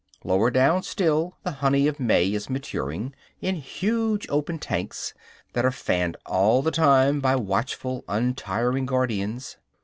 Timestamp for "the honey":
1.43-1.85